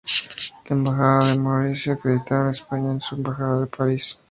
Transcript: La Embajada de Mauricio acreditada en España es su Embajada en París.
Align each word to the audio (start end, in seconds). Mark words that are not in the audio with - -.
La 0.67 0.75
Embajada 0.75 1.27
de 1.31 1.37
Mauricio 1.39 1.93
acreditada 1.93 2.45
en 2.45 2.49
España 2.55 2.95
es 2.97 3.03
su 3.03 3.13
Embajada 3.13 3.59
en 3.61 3.67
París. 3.67 4.17